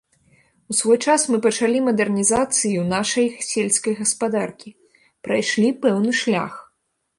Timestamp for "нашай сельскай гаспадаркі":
2.95-4.75